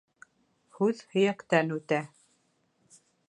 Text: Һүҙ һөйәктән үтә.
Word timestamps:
Һүҙ 0.77 1.03
һөйәктән 1.11 1.71
үтә. 1.77 2.01